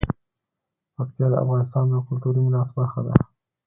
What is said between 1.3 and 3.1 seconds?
د افغانستان د کلتوري میراث برخه